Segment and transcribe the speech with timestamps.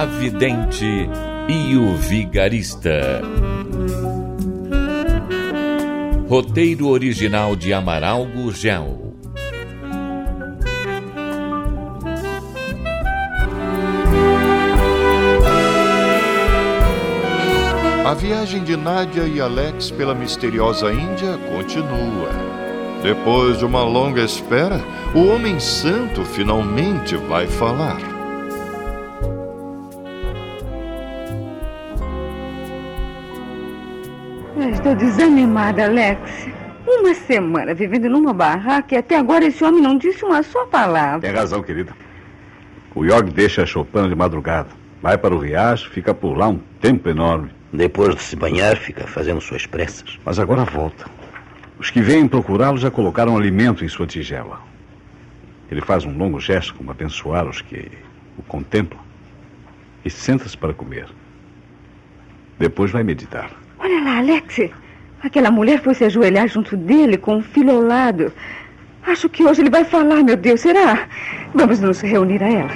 [0.00, 1.10] A Vidente
[1.46, 3.20] e o Vigarista.
[6.26, 9.14] Roteiro original de Amaral Gurgel.
[18.06, 22.30] A viagem de Nádia e Alex pela misteriosa Índia continua.
[23.02, 24.80] Depois de uma longa espera,
[25.14, 28.09] o Homem Santo finalmente vai falar.
[34.60, 36.20] Eu estou desanimada, Alex.
[36.86, 41.20] Uma semana vivendo numa barraca e até agora esse homem não disse uma só palavra.
[41.20, 41.94] Tem razão, querida.
[42.94, 44.68] O York deixa Chopin de madrugada.
[45.00, 47.50] Vai para o riacho, fica por lá um tempo enorme.
[47.72, 50.18] Depois de se banhar, fica fazendo suas pressas.
[50.26, 51.06] Mas agora volta.
[51.78, 54.60] Os que vêm procurá-lo já colocaram alimento em sua tigela.
[55.70, 57.90] Ele faz um longo gesto como abençoar os que
[58.36, 59.00] o contemplam
[60.04, 61.08] e senta-se para comer.
[62.58, 63.50] Depois vai meditar.
[63.80, 64.70] Olha lá, Alex.
[65.22, 68.32] Aquela mulher foi se ajoelhar junto dele com o filho ao lado.
[69.06, 71.08] Acho que hoje ele vai falar, meu Deus, será?
[71.54, 72.70] Vamos nos reunir a ela.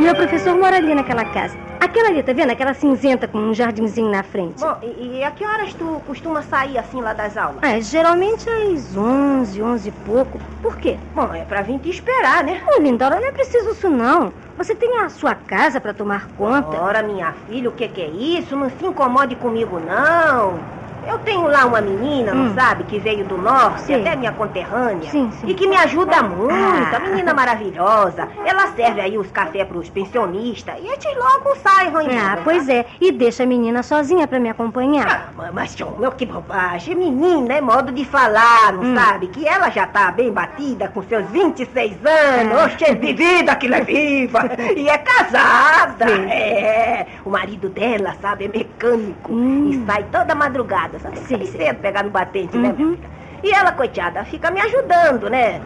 [0.00, 1.71] Meu professor mora ali naquela casa.
[1.92, 2.50] Aquela ali, tá vendo?
[2.50, 4.58] Aquela cinzenta com um jardinzinho na frente.
[4.58, 7.62] Bom, e, e a que horas tu costuma sair assim lá das aulas?
[7.62, 10.40] É, geralmente às 11, 11 e pouco.
[10.62, 10.96] Por quê?
[11.14, 12.62] Bom, é pra vir te esperar, né?
[12.66, 14.32] Ô, Lindora, não é preciso isso não.
[14.56, 16.80] Você tem a sua casa pra tomar conta.
[16.80, 18.56] Ora, minha filha, o que, que é isso?
[18.56, 20.58] Não se incomode comigo, não.
[21.06, 22.54] Eu tenho lá uma menina, não Hum.
[22.54, 23.94] sabe, que veio do norte, Sim.
[24.00, 25.10] até minha conterrânea.
[25.10, 25.46] Sim, sim.
[25.48, 26.52] E que me ajuda muito,
[26.94, 26.96] Ah.
[26.96, 28.28] a menina maravilhosa.
[28.44, 32.32] Ela serve aí os cafés pros pensionistas e eles logo saem, vão embora.
[32.34, 32.86] Ah, pois é.
[33.00, 35.32] E deixa a menina sozinha pra me acompanhar.
[35.38, 36.94] Ah, mas, meu, que bobagem.
[36.94, 38.96] Menina, é modo de falar, não Hum.
[38.96, 39.26] sabe?
[39.28, 42.58] Que ela já tá bem batida com seus 26 anos.
[42.58, 42.64] Ah.
[42.66, 44.40] Oxe, é vivida, aquilo é viva.
[44.76, 46.10] E é casada.
[46.10, 47.06] É.
[47.24, 49.32] O marido dela, sabe, é mecânico.
[49.32, 49.70] Hum.
[49.72, 51.18] E sai toda madrugada, sabe?
[51.20, 51.58] Sim, sim.
[51.58, 52.96] cedo pegar no batente, né, minha Uhum.
[52.96, 53.10] filha?
[53.44, 55.60] E ela, coitada, fica me ajudando, né?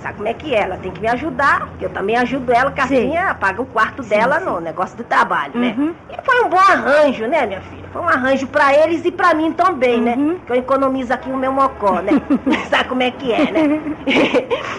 [0.00, 0.60] Sabe como é que é?
[0.60, 3.34] Ela tem que me ajudar, porque eu também ajudo ela, que assim Sim.
[3.40, 5.74] paga o quarto dela no negócio do trabalho, né?
[5.76, 5.92] Uhum.
[6.08, 7.82] E foi um bom arranjo, né, minha filha?
[7.92, 10.14] Foi um arranjo pra eles e pra mim também, né?
[10.16, 10.38] Uhum.
[10.46, 12.12] Que eu economizo aqui o meu mocó, né?
[12.70, 13.80] Sabe como é que é, né?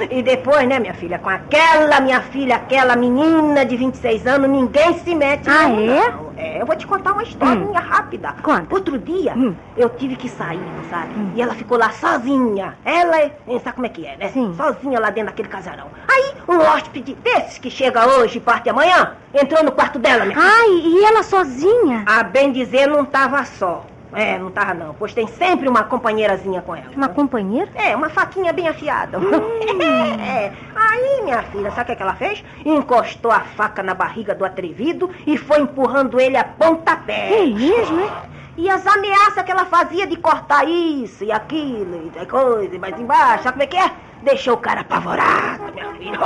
[0.10, 4.94] e depois, né, minha filha, com aquela minha filha, aquela menina de 26 anos, ninguém
[5.00, 6.12] se mete Ah, mesmo, é?
[6.12, 6.29] não.
[6.40, 8.34] É, eu vou te contar uma historinha rápida.
[8.42, 8.74] Conta.
[8.74, 9.54] Outro dia, Hum.
[9.76, 11.12] eu tive que sair, sabe?
[11.36, 12.78] E ela ficou lá sozinha.
[12.86, 14.30] Ela, é- sabe como é que é, né?
[14.30, 14.54] Sim.
[14.56, 15.88] Sozinha lá dentro daquele casarão.
[16.08, 20.40] Aí, um hóspede desses que chega hoje e parte amanhã, entrou no quarto dela, minha
[20.40, 20.52] filha.
[20.60, 22.04] Ai, e ela sozinha?
[22.06, 23.86] A bem dizer, não tava só.
[24.14, 26.88] É, não tava não, pois tem sempre uma companheirazinha com ela.
[26.96, 27.70] Uma companheira?
[27.76, 29.20] É, uma faquinha bem afiada.
[30.22, 30.52] é.
[30.76, 32.44] Aí, minha filha, sabe o que, é que ela fez?
[32.66, 37.44] Encostou a faca na barriga do atrevido e foi empurrando ele a pontapé.
[37.44, 38.30] É mesmo, é?
[38.58, 43.00] E as ameaças que ela fazia de cortar isso e aquilo e coisa, e mais
[43.00, 44.09] embaixo, sabe como é que é?
[44.24, 46.20] Deixou o cara apavorado, minha filha.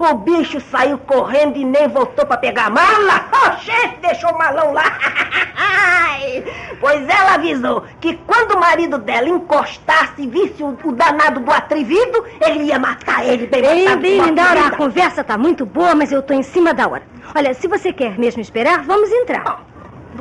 [0.00, 3.28] Oh, o bicho saiu correndo e nem voltou pra pegar a mala.
[3.32, 4.84] Oh, gente, deixou o malão lá.
[6.80, 11.50] Pois ela avisou que quando o marido dela encostasse e visse o, o danado do
[11.52, 15.94] atrevido, ele ia matar ele bem Bem, matado, bem, com a conversa tá muito boa,
[15.94, 17.04] mas eu tô em cima da hora.
[17.34, 19.44] Olha, se você quer mesmo esperar, vamos entrar.
[19.48, 19.71] Ô,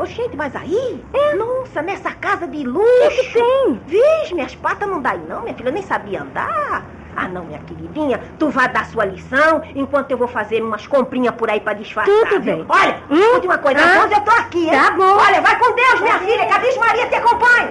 [0.06, 1.04] gente, mas aí?
[1.38, 2.84] Nossa, nessa casa de luxo.
[3.06, 3.82] O que que tem?
[3.88, 5.70] Vixe, minhas patas não dá aí não, minha filha.
[5.70, 6.84] Eu nem sabia andar.
[7.16, 8.20] Ah, não, minha queridinha.
[8.40, 12.14] Tu vai dar sua lição enquanto eu vou fazer umas comprinhas por aí pra disfarçar.
[12.14, 12.42] Tudo viu?
[12.42, 12.66] bem.
[12.70, 13.16] Olha, Hum?
[13.20, 13.80] escute uma coisa.
[13.82, 14.08] Ah?
[14.12, 14.72] Eu tô aqui, hein?
[14.72, 15.04] Tá bom.
[15.18, 16.46] Olha, vai com Deus, minha filha.
[16.46, 17.70] Que a Virgem Maria te acompanhe.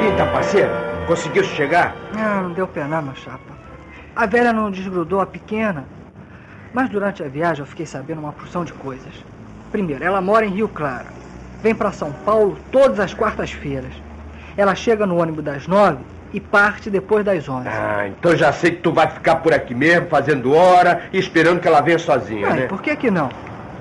[0.00, 0.70] Eita, parceiro,
[1.06, 1.94] conseguiu chegar?
[2.14, 3.56] Ah, não deu pena, meu chapa.
[4.14, 5.84] A velha não desgrudou a pequena.
[6.72, 9.12] Mas durante a viagem eu fiquei sabendo uma porção de coisas.
[9.70, 11.06] Primeiro, ela mora em Rio Claro.
[11.62, 13.92] Vem para São Paulo todas as quartas-feiras.
[14.56, 15.98] Ela chega no ônibus das nove
[16.32, 17.68] e parte depois das 11.
[17.68, 21.60] Ah, então já sei que tu vai ficar por aqui mesmo, fazendo hora e esperando
[21.60, 22.66] que ela venha sozinha, Ué, né?
[22.66, 23.30] por que que não?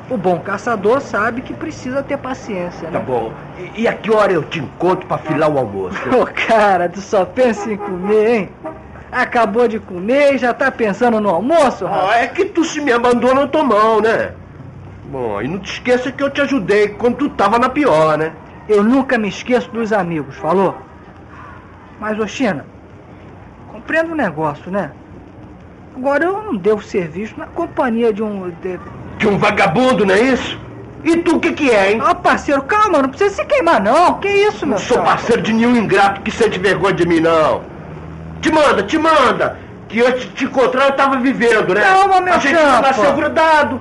[0.10, 3.06] O bom caçador sabe que precisa ter paciência, Tá né?
[3.06, 3.34] bom.
[3.75, 5.98] E, e a que hora eu te encontro pra filar o almoço?
[6.16, 8.50] Ô, cara, tu só pensa em comer, hein?
[9.12, 12.10] Acabou de comer e já tá pensando no almoço, rapaz?
[12.12, 14.34] Ah, é que tu se me abandona na tua mão, né?
[15.06, 18.34] Bom, e não te esqueça que eu te ajudei quando tu tava na pior, né?
[18.68, 20.75] Eu nunca me esqueço dos amigos, falou?
[22.00, 22.66] Mas, ô China,
[23.72, 24.92] compreendo o negócio, né?
[25.96, 28.50] Agora eu não devo ser visto na companhia de um.
[28.62, 28.80] De...
[29.17, 30.59] De um vagabundo, não é isso?
[31.03, 32.01] E tu o que que é, hein?
[32.03, 34.15] Ó, parceiro, calma, não precisa se queimar, não.
[34.15, 35.09] Que isso, meu Não sou chapa?
[35.12, 37.62] parceiro de nenhum ingrato que sente vergonha de mim, não.
[38.41, 39.59] Te manda, te manda.
[39.88, 41.81] Que antes de te encontrar eu tava vivendo, né?
[41.81, 42.81] Calma, meu A gente chapa.
[42.88, 43.79] nasceu grudado.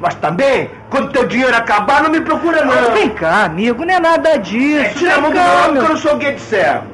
[0.00, 2.72] Mas também, quando teu dinheiro acabar, não me procura, não.
[2.72, 4.84] Ah, vem cá, amigo, não é nada disso.
[4.84, 6.84] É, tira a mão do meu que eu não sou gay de servo.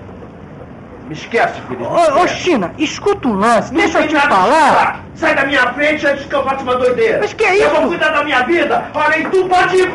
[1.08, 1.86] Me esquece, filho.
[1.90, 2.28] Ô.
[2.28, 5.04] China, escuta um lance, Não deixa eu te falar.
[5.14, 7.18] Sai da minha frente antes que eu faça uma doideira.
[7.20, 7.80] Mas que é Eu isso?
[7.80, 8.90] vou cuidar da minha vida.
[8.94, 9.90] Olha, e tu pode ir.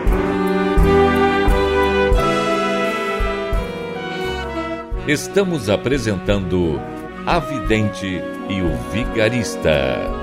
[5.07, 6.79] Estamos apresentando
[7.25, 10.22] A Vidente e o Vigarista.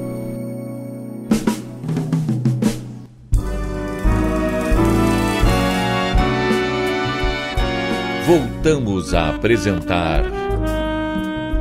[8.31, 10.23] Voltamos a apresentar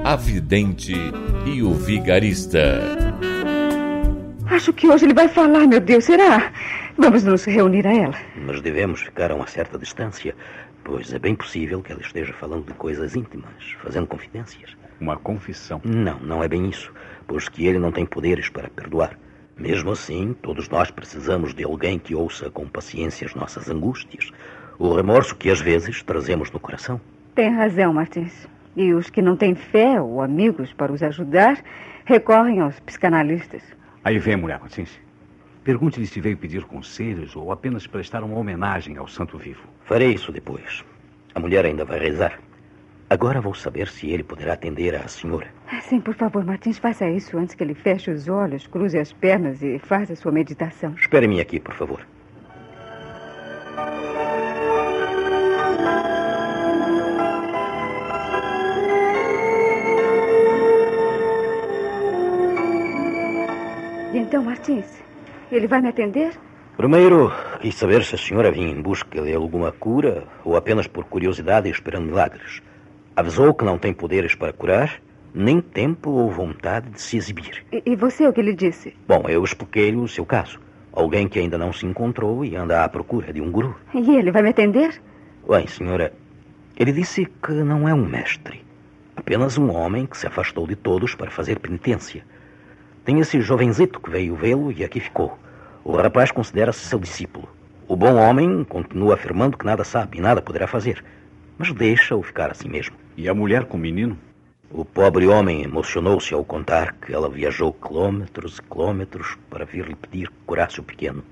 [0.04, 0.94] A Vidente
[1.44, 2.80] e o Vigarista.
[4.46, 6.52] Acho que hoje ele vai falar, meu Deus, será?
[6.96, 8.14] Vamos nos reunir a ela.
[8.36, 10.32] Mas devemos ficar a uma certa distância,
[10.84, 13.50] pois é bem possível que ela esteja falando de coisas íntimas,
[13.82, 14.76] fazendo confidências.
[15.00, 15.80] Uma confissão.
[15.84, 16.92] Não, não é bem isso,
[17.26, 19.18] pois que ele não tem poderes para perdoar.
[19.56, 24.30] Mesmo assim, todos nós precisamos de alguém que ouça com paciência as nossas angústias,
[24.80, 26.98] o remorso que às vezes trazemos no coração.
[27.34, 28.48] Tem razão, Martins.
[28.74, 31.62] E os que não têm fé ou amigos para os ajudar
[32.06, 33.62] recorrem aos psicanalistas.
[34.02, 34.98] Aí vem a mulher, Martins.
[35.62, 39.60] Pergunte-lhe se veio pedir conselhos ou apenas prestar uma homenagem ao santo vivo.
[39.84, 40.82] Farei isso depois.
[41.34, 42.40] A mulher ainda vai rezar.
[43.10, 45.48] Agora vou saber se ele poderá atender à senhora.
[45.70, 49.12] Ah, Sim, por favor, Martins, faça isso antes que ele feche os olhos, cruze as
[49.12, 50.94] pernas e faça sua meditação.
[50.94, 52.00] Espere-me aqui, por favor.
[64.40, 65.02] Então, Martins,
[65.52, 66.32] ele vai me atender?
[66.74, 71.04] Primeiro, quis saber se a senhora vinha em busca de alguma cura ou apenas por
[71.04, 72.62] curiosidade e esperando milagres.
[73.14, 74.98] Avisou que não tem poderes para curar,
[75.34, 77.66] nem tempo ou vontade de se exibir.
[77.70, 78.96] E, e você, o que lhe disse?
[79.06, 80.58] Bom, eu expliquei-lhe o seu caso.
[80.90, 83.76] Alguém que ainda não se encontrou e anda à procura de um guru.
[83.92, 85.02] E ele vai me atender?
[85.46, 86.14] Bem, senhora,
[86.78, 88.64] ele disse que não é um mestre.
[89.14, 92.24] Apenas um homem que se afastou de todos para fazer penitência.
[93.04, 95.38] Tem esse jovenzito que veio vê-lo e aqui ficou.
[95.82, 97.48] O rapaz considera-se seu discípulo.
[97.88, 101.02] O bom homem continua afirmando que nada sabe e nada poderá fazer.
[101.58, 102.96] Mas deixa-o ficar assim mesmo.
[103.16, 104.16] E a mulher com o menino?
[104.70, 109.96] O pobre homem emocionou-se ao contar que ela viajou quilômetros e quilômetros para vir lhe
[109.96, 111.24] pedir que curasse o pequeno.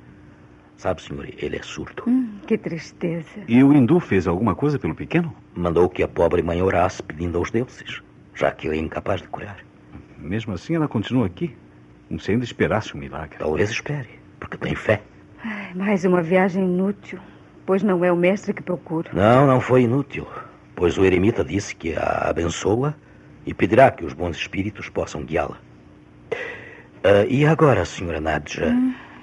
[0.76, 2.02] Sabe, senhor, ele é surdo.
[2.06, 3.44] Hum, que tristeza.
[3.46, 5.32] E o hindu fez alguma coisa pelo pequeno?
[5.54, 8.02] Mandou que a pobre mãe orasse pedindo aos deuses,
[8.34, 9.67] já que ele é incapaz de curar.
[10.18, 11.54] Mesmo assim, ela continua aqui,
[12.08, 13.38] como se ainda esperasse um milagre.
[13.38, 14.08] Talvez espere,
[14.40, 15.00] porque tem fé.
[15.44, 17.18] Ai, mais uma viagem inútil,
[17.64, 19.08] pois não é o mestre que procuro.
[19.12, 20.26] Não, não foi inútil,
[20.74, 22.94] pois o eremita disse que a abençoa
[23.46, 25.58] e pedirá que os bons espíritos possam guiá-la.
[27.04, 28.74] Ah, e agora, senhora Nadja,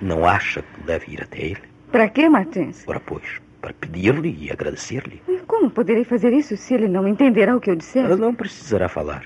[0.02, 1.62] não acha que deve ir até ele?
[1.92, 2.84] Para quê, Martins?
[2.88, 5.22] Ora, pois, para pedir-lhe e agradecer-lhe.
[5.46, 8.06] Como poderei fazer isso se ele não entenderá o que eu disser?
[8.06, 9.26] Ela não precisará falar.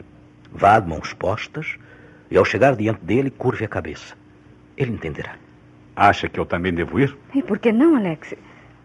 [0.51, 1.77] Vá de mãos postas
[2.29, 4.15] e, ao chegar diante dele, curve a cabeça.
[4.77, 5.35] Ele entenderá.
[5.95, 7.15] Acha que eu também devo ir?
[7.33, 8.33] E por que não, Alex?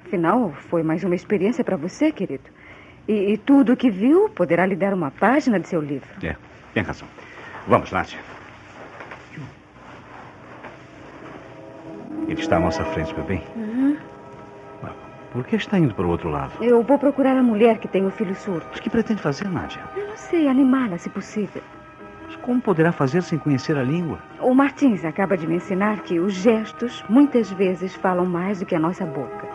[0.05, 2.45] Afinal, foi mais uma experiência para você, querido.
[3.07, 6.09] E, e tudo o que viu poderá lhe dar uma página de seu livro.
[6.23, 6.37] É,
[6.73, 7.09] tem razão.
[7.67, 8.19] Vamos, Nádia.
[12.27, 13.43] Ele está à nossa frente, meu bem.
[13.55, 13.97] Uhum.
[15.35, 16.53] Por que está indo para o outro lado?
[16.61, 18.65] Eu vou procurar a mulher que tem o filho surdo.
[18.69, 19.83] O que pretende fazer, Nádia?
[19.97, 21.61] Eu não sei, animá-la, se possível.
[22.41, 24.21] Como poderá fazer sem conhecer a língua?
[24.39, 28.77] O Martins acaba de me ensinar que os gestos muitas vezes falam mais do que
[28.77, 29.49] a nossa boca.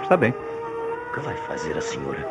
[0.00, 0.32] Está bem.
[0.32, 2.28] O que vai fazer a senhora?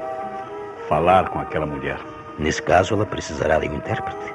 [0.87, 1.99] Falar com aquela mulher.
[2.39, 4.33] Nesse caso, ela precisará de um intérprete.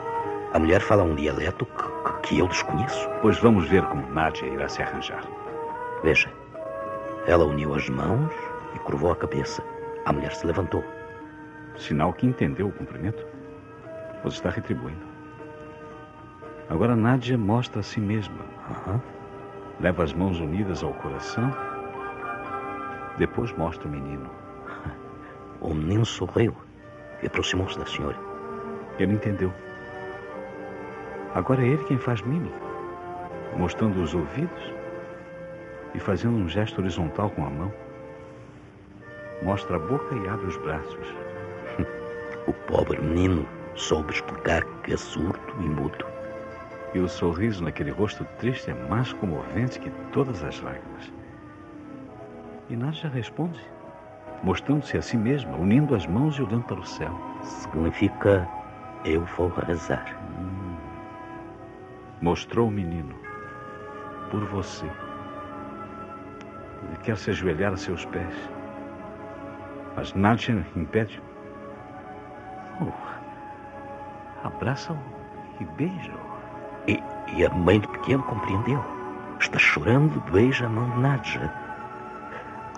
[0.53, 3.09] A mulher fala um dialeto que, que eu desconheço.
[3.23, 5.23] Pois vamos ver como Nádia irá se arranjar.
[6.03, 6.29] Veja,
[7.29, 8.33] ela uniu as mãos
[8.75, 9.63] e curvou a cabeça.
[10.07, 10.83] A mulher se levantou.
[11.77, 13.23] Sinal que entendeu o cumprimento.
[14.23, 15.07] Pois está retribuindo.
[16.71, 18.39] Agora Nádia mostra a si mesma.
[18.71, 18.99] Uhum.
[19.79, 21.55] Leva as mãos unidas ao coração.
[23.19, 24.31] Depois mostra o menino.
[25.61, 26.55] O menino sorriu
[27.21, 28.17] e aproximou-se da senhora.
[28.97, 29.53] Ele entendeu.
[31.35, 32.61] Agora é ele quem faz mímica,
[33.57, 34.78] mostrando os ouvidos
[35.95, 37.73] e fazendo um gesto horizontal com a mão.
[39.43, 41.15] Mostra a boca e abre os braços.
[42.47, 46.05] O pobre menino soube explicar que é surdo e mudo.
[46.95, 51.13] E o sorriso naquele rosto triste é mais comovente que todas as lágrimas.
[52.71, 53.61] E Nádia responde,
[54.43, 57.13] mostrando-se a si mesma, unindo as mãos e olhando para o céu.
[57.43, 58.49] Significa
[59.05, 60.19] eu vou rezar.
[60.39, 60.77] Hum.
[62.21, 63.15] Mostrou o menino
[64.31, 64.87] por você.
[66.89, 68.35] Ele quer se ajoelhar a seus pés.
[69.97, 71.23] Mas Nádia impede.
[72.81, 73.09] Oh,
[74.45, 74.99] Abraça-o
[75.61, 76.29] e beija-o.
[76.87, 77.03] E,
[77.37, 78.83] e, a mãe do pequeno compreendeu.
[79.41, 81.53] Está chorando, beija a mão de Nádia.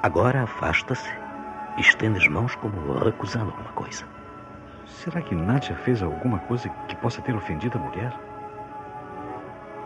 [0.02, 1.10] Agora afasta-se
[1.76, 4.04] e estende as mãos como recusando alguma coisa.
[4.86, 8.12] Será que Nádia fez alguma coisa que possa ter ofendido a mulher?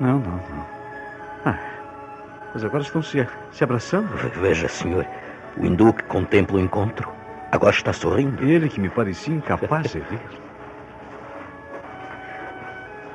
[0.00, 0.66] Não, não, não.
[1.44, 1.58] Ah,
[2.54, 4.08] mas agora estão se, se abraçando.
[4.40, 5.04] Veja, senhor,
[5.56, 7.12] o hindu que contempla o encontro
[7.50, 8.42] agora está sorrindo.
[8.44, 10.20] Ele que me parecia incapaz de rir.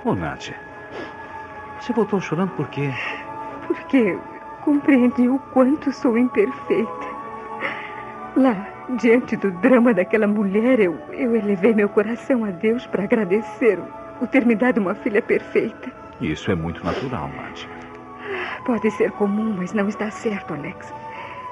[0.03, 0.55] Oh, Nádia,
[1.79, 2.89] você voltou chorando por quê?
[3.67, 4.17] Porque
[4.63, 7.19] compreendi o quanto sou imperfeita.
[8.35, 8.67] Lá,
[8.97, 13.79] diante do drama daquela mulher, eu, eu elevei meu coração a Deus para agradecer
[14.21, 15.91] o ter me dado uma filha perfeita.
[16.21, 17.78] Isso é muito natural, Nádia.
[18.65, 20.93] Pode ser comum, mas não está certo, Alex.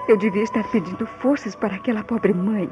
[0.07, 2.69] Eu devia estar pedindo forças para aquela pobre mãe,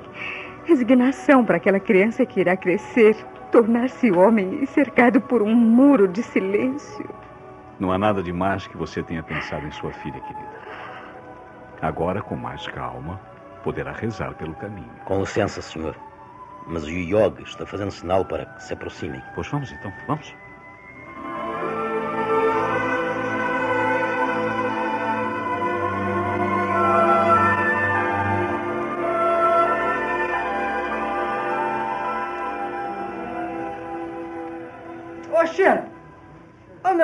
[0.65, 3.15] resignação para aquela criança que irá crescer,
[3.51, 7.09] tornar-se homem e cercado por um muro de silêncio.
[7.79, 10.55] Não há nada de mais que você tenha pensado em sua filha, querida.
[11.81, 13.19] Agora, com mais calma,
[13.63, 14.89] poderá rezar pelo caminho.
[15.03, 15.95] Com licença, senhor.
[16.67, 19.21] Mas o Yogi está fazendo sinal para que se aproximem.
[19.35, 20.33] Pois vamos então, vamos.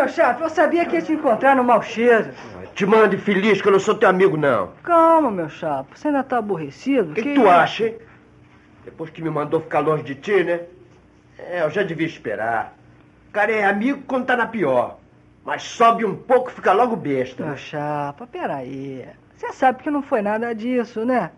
[0.02, 2.32] Meu chapa, eu sabia que ia te encontrar no mau cheiro.
[2.74, 4.72] Te mande feliz que eu não sou teu amigo, não.
[4.84, 5.90] Calma, meu chapa.
[5.94, 7.12] Você ainda tá aborrecido?
[7.12, 7.96] O que, que, tu acha, hein?
[8.84, 10.62] Depois que me mandou ficar longe de ti, né?
[11.38, 12.76] É, eu já devia esperar.
[13.30, 14.98] O cara é amigo quando tá na pior.
[15.46, 17.46] Mas sobe um pouco e fica logo besta.
[17.46, 19.06] Meu chapa, peraí.
[19.36, 21.32] Você sabe que não foi nada disso, né?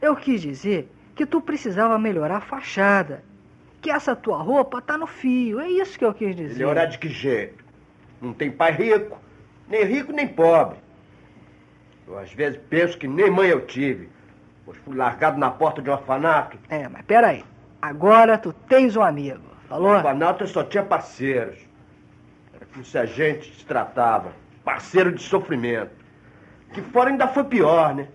[0.00, 3.24] Eu quis dizer que tu precisava melhorar a fachada.
[3.80, 5.58] Que essa tua roupa tá no fio.
[5.58, 6.58] É isso que eu quis dizer.
[6.58, 7.69] Melhorar de que jeito?
[8.20, 9.18] Não tem pai rico.
[9.68, 10.78] Nem rico, nem pobre.
[12.06, 14.08] Eu às vezes penso que nem mãe eu tive.
[14.64, 16.58] Pois fui largado na porta de um orfanato.
[16.68, 17.44] É, mas peraí.
[17.80, 19.42] Agora tu tens um amigo.
[19.68, 19.90] Falou?
[19.90, 21.58] No orfanato eu só tinha parceiros.
[22.54, 24.32] Era como se a gente se tratava.
[24.64, 25.92] Parceiro de sofrimento.
[26.72, 28.08] Que fora ainda foi pior, né?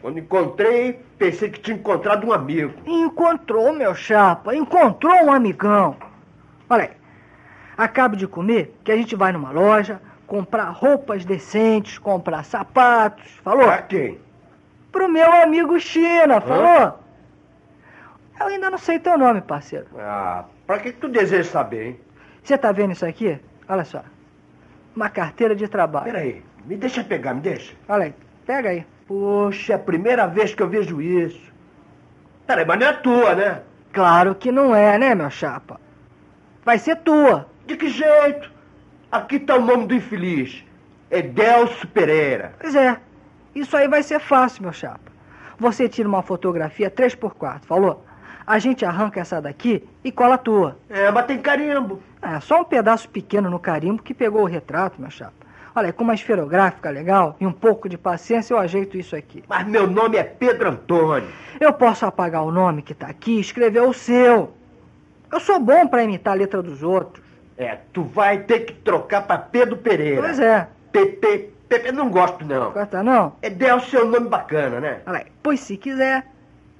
[0.00, 2.74] Quando encontrei, pensei que tinha encontrado um amigo.
[2.84, 4.54] Encontrou, meu chapa.
[4.54, 5.96] Encontrou um amigão.
[6.68, 7.01] Olha aí.
[7.82, 13.28] Acabo de comer que a gente vai numa loja, comprar roupas decentes, comprar sapatos.
[13.42, 13.64] Falou?
[13.64, 14.20] Pra quem?
[14.92, 16.64] Pro meu amigo China, falou?
[16.64, 16.94] Hã?
[18.38, 19.88] Eu ainda não sei teu nome, parceiro.
[19.98, 22.00] Ah, pra que tu deseja saber, hein?
[22.40, 23.40] Você tá vendo isso aqui?
[23.68, 24.04] Olha só.
[24.94, 26.04] Uma carteira de trabalho.
[26.04, 27.74] Peraí, me deixa pegar, me deixa.
[27.88, 28.14] Olha aí,
[28.46, 28.86] pega aí.
[29.08, 31.52] Poxa, é a primeira vez que eu vejo isso.
[32.46, 33.62] Peraí, mas não é tua, né?
[33.92, 35.80] Claro que não é, né, meu chapa?
[36.64, 37.50] Vai ser tua.
[37.66, 38.50] De que jeito?
[39.10, 40.64] Aqui tá o nome do infeliz.
[41.10, 42.54] Edelcio Pereira.
[42.60, 42.98] Pois é.
[43.54, 45.12] Isso aí vai ser fácil, meu chapa.
[45.58, 48.04] Você tira uma fotografia 3x4, falou?
[48.46, 50.78] A gente arranca essa daqui e cola a tua.
[50.88, 52.02] É, mas tem carimbo.
[52.20, 55.42] É, só um pedaço pequeno no carimbo que pegou o retrato, meu chapa.
[55.74, 59.42] Olha, com uma esferográfica legal e um pouco de paciência eu ajeito isso aqui.
[59.48, 61.28] Mas meu nome é Pedro Antônio.
[61.60, 64.52] Eu posso apagar o nome que tá aqui e escrever o seu.
[65.30, 67.24] Eu sou bom para imitar a letra dos outros.
[67.62, 70.20] É, tu vai ter que trocar pra Pedro Pereira.
[70.20, 70.66] Pois é.
[70.90, 72.72] Pepe, Pepe, não gosto não.
[72.72, 73.36] Gosta não?
[73.40, 75.00] É Delcio é um nome bacana, né?
[75.06, 76.26] Olha aí, pois se quiser,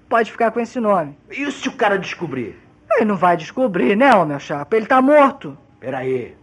[0.09, 1.17] pode ficar com esse nome.
[1.31, 2.59] E se o cara descobrir?
[2.91, 4.77] Ele não vai descobrir, né, ô meu chapa?
[4.77, 5.57] Ele tá morto.
[5.79, 6.37] Peraí.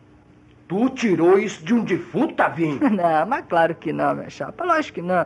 [0.69, 2.79] Tu tirou isso de um defunto, Tavinho?
[2.89, 4.63] não, mas claro que não, meu chapa.
[4.63, 5.25] Lógico que não.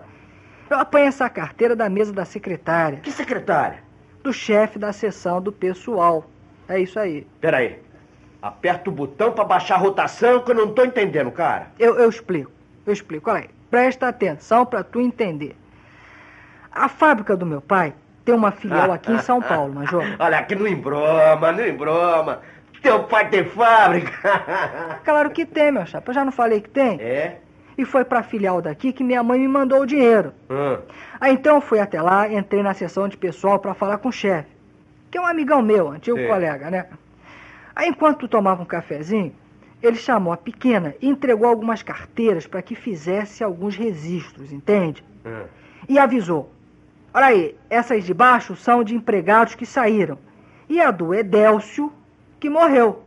[0.71, 2.97] Eu apanho essa carteira da mesa da secretária.
[2.97, 3.77] Que secretária?
[4.23, 6.25] Do chefe da seção do pessoal.
[6.67, 7.27] É isso aí.
[7.39, 7.79] Peraí.
[8.43, 11.67] Aperta o botão pra baixar a rotação que eu não tô entendendo, cara.
[11.79, 12.51] Eu, eu explico.
[12.85, 13.29] Eu explico.
[13.29, 13.49] Olha aí.
[13.71, 15.55] Presta atenção pra tu entender.
[16.69, 17.93] A fábrica do meu pai
[18.25, 20.03] tem uma filial aqui em São Paulo, Major.
[20.19, 22.41] Olha, aqui não embroma, não embroma.
[22.81, 24.11] Teu pai tem fábrica.
[25.05, 26.11] claro que tem, meu chapa.
[26.11, 26.99] Eu já não falei que tem?
[26.99, 27.37] É?
[27.77, 30.33] E foi pra filial daqui que minha mãe me mandou o dinheiro.
[30.49, 30.79] Hum.
[31.21, 34.11] Aí então eu fui até lá, entrei na sessão de pessoal pra falar com o
[34.11, 34.49] chefe,
[35.09, 36.27] que é um amigão meu, antigo Sim.
[36.27, 36.87] colega, né?
[37.75, 39.33] Aí enquanto tomava um cafezinho,
[39.81, 45.03] ele chamou a pequena e entregou algumas carteiras para que fizesse alguns registros, entende?
[45.25, 45.43] Hum.
[45.89, 46.51] E avisou:
[47.13, 50.17] Olha aí, essas de baixo são de empregados que saíram.
[50.69, 51.91] E a do Edélcio,
[52.39, 53.03] que morreu.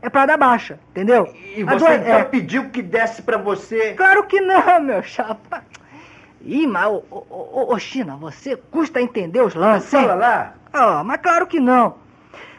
[0.00, 1.26] É pra dar baixa, entendeu?
[1.56, 3.94] E A você do- então é, pediu que desse pra você...
[3.94, 5.64] Claro que não, meu chapa.
[6.42, 9.90] Ih, mas, ô, ô, ô, China, você custa entender os lances?
[9.90, 10.54] Fala lá.
[10.72, 11.94] Ah, mas claro que não.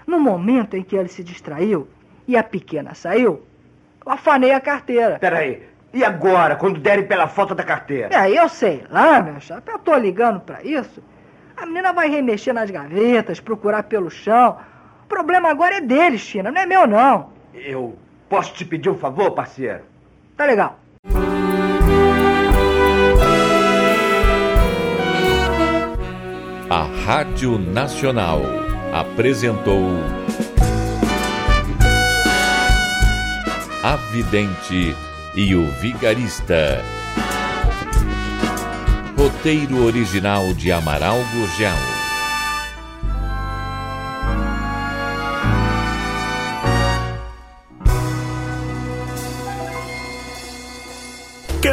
[0.06, 1.88] No momento em que ele se distraiu
[2.28, 3.44] e a pequena saiu,
[4.06, 5.18] eu afanei a carteira.
[5.20, 5.64] Peraí.
[5.94, 8.10] E agora, quando derem pela foto da carteira?
[8.14, 11.02] É, eu sei lá, meu chapa, eu tô ligando pra isso.
[11.56, 14.58] A menina vai remexer nas gavetas, procurar pelo chão.
[15.06, 17.30] O problema agora é dele, China, não é meu, não.
[17.54, 17.98] Eu
[18.28, 19.84] posso te pedir um favor, parceiro?
[20.36, 20.78] Tá legal.
[26.70, 28.65] A Rádio Nacional
[28.96, 29.90] apresentou
[33.84, 34.96] A Vidente
[35.36, 36.82] e o Vigarista.
[39.18, 41.95] Roteiro original de Amaral Gurgel.